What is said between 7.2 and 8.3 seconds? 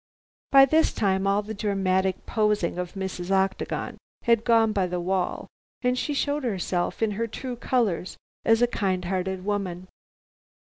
true colors